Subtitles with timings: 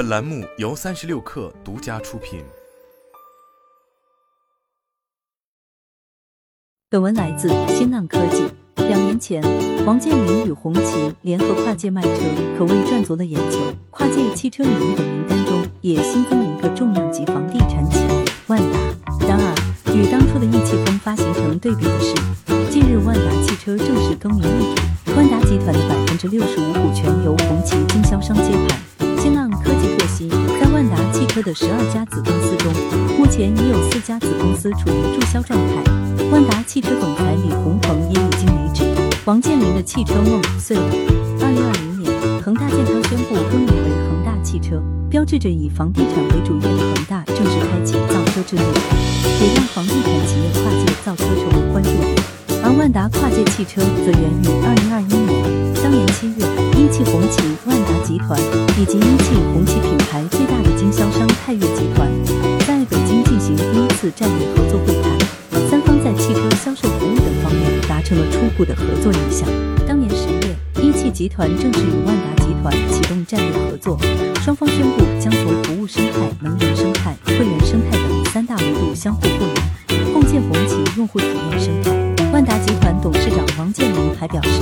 [0.00, 2.42] 本栏目由三十六氪独家出品。
[6.88, 8.50] 本文来自新浪科技。
[8.76, 9.42] 两年前，
[9.84, 12.10] 王健林与红旗联合跨界卖车，
[12.56, 13.58] 可谓赚足了眼球。
[13.90, 18.78] 跨界汽车领域的名单中，也新增了一个重量级房地产企业万达。
[19.28, 22.14] 然而，与当初的意气风发形成对比的是，
[22.70, 24.48] 近日万达汽车正式更名，
[25.14, 28.56] 万达集团的百分之六十五股权由红旗经销商接
[31.60, 32.72] 十二家子公司中，
[33.18, 35.84] 目前已有四家子公司处于注销状态。
[36.32, 38.82] 万达汽车总裁李宏鹏也已经离职，
[39.26, 40.82] 王健林的汽车梦碎了。
[41.42, 48.62] 二零二零年，恒大健康宣布更名为恒大汽车，标志着以房地产为主业的恒大正式开启造车之路，
[49.44, 52.16] 也让房地产企业跨界造车成为关注点。
[52.64, 58.38] 而万达跨界汽车则源于二零二一年，当年七月，一汽红旗、万达集团
[58.78, 62.06] 以及一汽红旗品牌最大的经销商泰岳集团
[62.66, 65.18] 在北京进行第一次战略合作会谈，
[65.70, 69.48] 三方在汽车销售服务等方面达成了初步的合作意向。
[69.88, 73.98] 当年十月，一汽集团正式与万达集团启动战略合作，
[74.42, 79.46] 双方宣布将从服务生态、能源生态、会员生态等三大维度相互赋
[79.88, 81.90] 能，共建红旗用户体验生态。
[82.32, 84.60] 万达集团董事长王健林还表示，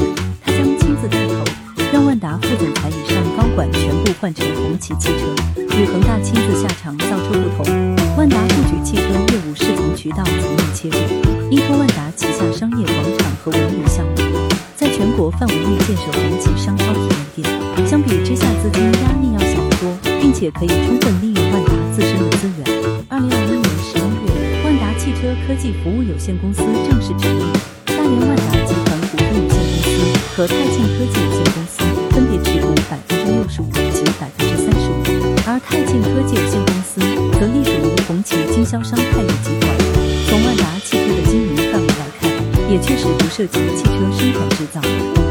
[1.00, 1.44] 他将亲自带头，
[1.92, 5.26] 让万达副总裁以上高管全部换成红旗汽车。
[5.56, 17.86] 与恒大亲自下场造车不同，万达布局汽车业务是从渠道层面切入，依托万达旗下商业广场和文旅项目，在全国范围内建设红旗商超体验店。
[17.86, 22.66] 相比之下，资金压力要小得多，并且可以充分利用万达自身的资源。
[23.08, 27.44] 二零二一年十一月，万达汽车科技服务有限公司正式成立，
[27.86, 29.57] 大连万达集团股份有限公
[30.36, 35.02] 和泰庆科技有限公司分别持股百分之六十五及百分之三十五，
[35.46, 37.00] 而泰庆科技有限公司
[37.38, 39.74] 则隶属于红旗经销商泰利集团。
[40.28, 42.30] 从万达汽车的经营范围来看，
[42.70, 44.80] 也确实不涉及汽车生产制造，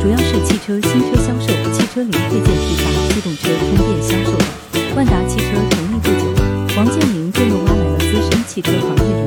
[0.02, 4.96] 主要是汽车新车销售、汽车零配件批发、机动车充电销售等。
[4.96, 6.24] 万达汽车成立不久，
[6.76, 9.27] 王健林就又挖来了资深汽车行业。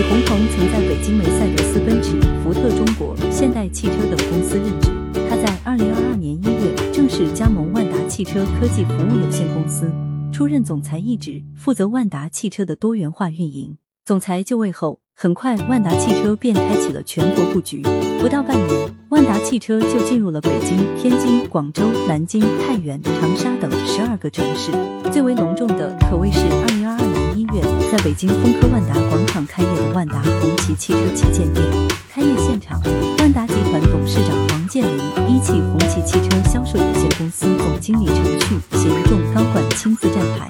[0.00, 4.88] 李宏鹏曾在北京梅赛德斯奔驰、福特中国、现代汽车等公司任职。
[5.28, 9.92] 他在二零二二年一月正式加盟万达汽车科技服务有限公司，
[10.32, 13.76] 出任总裁一职，负责万达汽车的多元化运营。
[14.06, 17.82] 总裁就位后，很快万达汽车便开启了全国布局。
[18.22, 24.72] 不到半年，万达汽车就进入了北京、天津、广州、南京、太原、长沙等十二个城市。
[25.12, 27.60] 最为隆重的，可谓是二零二二年一月
[27.90, 31.66] 在北京丰科万达广场开业的万达红旗汽车旗舰店。
[32.08, 32.80] 开业现场，
[33.18, 34.96] 万达集团董事长王健林、
[35.26, 40.48] 一汽红旗汽车销售有限公司总经理陈旭携众高管亲自站台，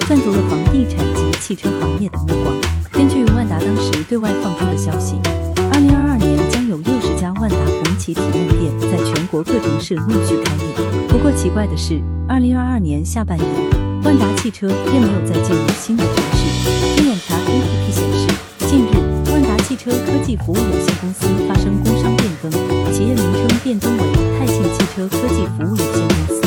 [0.00, 2.52] 赚足了房地产及汽车行业的目光。
[2.90, 5.14] 根据万达当时对外放出的消息，
[5.72, 11.06] 二零二二年将有六十家万达红旗体验店在全国各城市陆续开业。
[11.08, 13.48] 不过奇怪的是，二零二二年下半年，
[14.02, 16.39] 万达汽车并没有再进入新的城市。
[20.44, 22.50] 服务有限公司发生工商变更，
[22.92, 24.02] 企业名称变更为
[24.38, 26.40] 泰信汽车科技服务有限公司。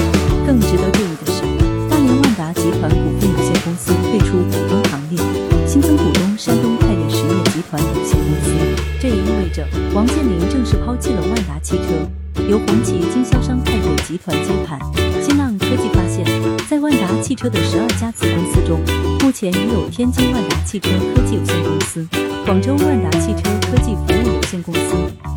[0.45, 1.41] 更值得注意的是，
[1.89, 8.51] 大连万达集团股份有限公司退出股东行列，新增股东山东泰岳实业集团有限公司。
[8.99, 14.79] 这也意味着王健林正式抛弃了万达汽车，由红旗经销商泰岳集团接盘。
[15.21, 16.25] 新浪科技发现，
[16.67, 18.81] 在万达汽车的十二家子公司中，
[19.21, 22.05] 目前已有天津万达汽车科技有限公司、
[22.45, 24.81] 广州万达汽车科技服务有限公司、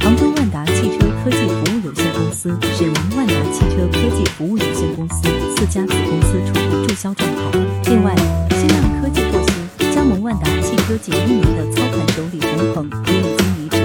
[0.00, 5.22] 杭州万达汽车科技服务有限公司、沈阳万达汽车科技服务有限公司
[5.56, 7.58] 四家子公司处于注销状态。
[7.86, 8.12] 另外，
[8.50, 13.78] 新浪科技获悉，加盟万达汽车仅一年的操盘手李宏鹏也已经离职，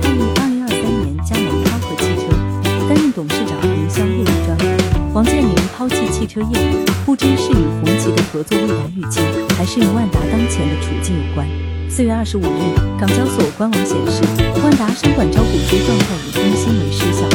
[0.00, 2.32] 他于二零二三年加盟超和汽车，
[2.88, 4.78] 担任董事长营销业务专员。
[5.12, 9.20] 王健林抛弃汽车业务，不知是与红旗的合作未来预期，
[9.58, 11.46] 还是与万达当前的处境有关。
[11.94, 14.24] 四月二十五日，港交所官网显示，
[14.64, 17.28] 万达商管招股书状态已更新为失效，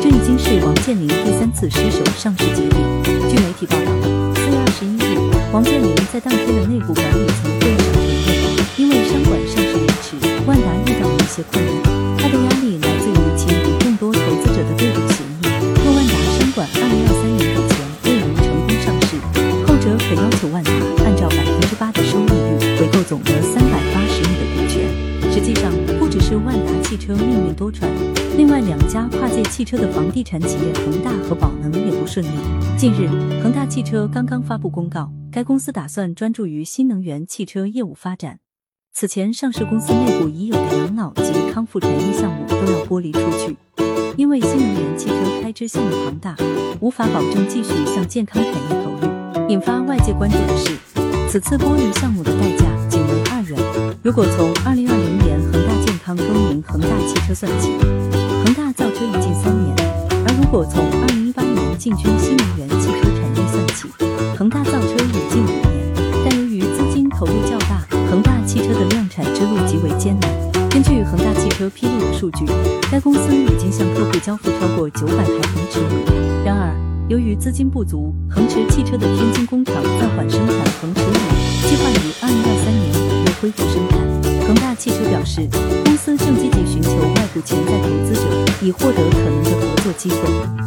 [0.00, 2.78] 这已经是王健林第三次失守上市节点。
[3.02, 3.90] 据媒体报道，
[4.38, 5.18] 四月二十一日，
[5.50, 10.14] 王健林在当天的内部管理层会议上承认，因为商管上市延迟，
[10.46, 11.74] 万达遇到了一些困难。
[12.14, 15.50] 他的压力来自于其与更多投资者的对赌协议。
[15.82, 19.18] 若万达商管二零二三年底前未能成功上市，
[19.66, 20.70] 后者可要求万达
[21.02, 23.42] 按照百分之八的收益率回购总额
[26.96, 27.86] 车命运多舛，
[28.36, 32.30] 另外两家跨界汽车的房地产企业恒大和宝能也不顺利。
[32.76, 33.08] 近日，
[33.42, 38.38] 恒大汽车刚刚发布公告，该公司打算专注于新能源汽车业务发展。
[38.92, 43.56] 此前，上市公司内部已有的养老及康复产业项目都要剥离出去，
[44.16, 46.34] 因为新能源汽车开支项目庞大，
[46.80, 49.50] 无法保证继续向健康产业投入。
[49.50, 50.76] 引发外界关注的是，
[51.28, 53.96] 此次剥离项目的代价仅为二元。
[54.02, 54.85] 如果从二零
[56.06, 57.72] 康更名恒大汽车算起，
[58.44, 59.74] 恒大造车已近三年；
[60.24, 63.88] 而如果从二零一八年进军新能源汽车产业算起，
[64.38, 65.92] 恒大造车已近五年。
[66.24, 70.30] 但由于资金投入较大，恒大汽车的量产之路极为艰难。
[70.70, 72.46] 根据恒大汽车披露的数据，
[72.88, 75.80] 该公司已经向客户交付超过九百台恒驰。
[76.44, 76.70] 然而，
[77.08, 84.35] 由于资金不足，恒驰汽车的天津工厂暂缓生产恒驰五，计划于二零二三年五月恢复生产。
[84.46, 85.40] 恒大汽车表示，
[85.84, 88.22] 公司正积极寻求外部潜在投资者，
[88.62, 90.18] 以获得可能的合作机会。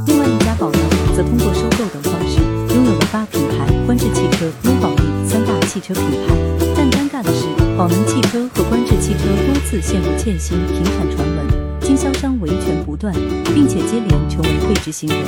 [0.06, 2.42] 另外一家宝能则通过收购等方式，
[2.76, 6.36] 拥有了八品牌观致汽车、优宝利三大汽车品牌。
[6.76, 7.46] 但尴尬的是，
[7.78, 13.14] 宝能汽车和观致汽车多次陷入欠薪、停产传闻，经销商维权不断，
[13.56, 15.20] 并且接连成为被执行人。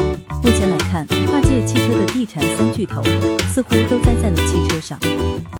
[0.44, 3.01] 目前来看，跨界汽车的地产三巨头
[3.48, 5.00] 似乎都栽在了汽车上。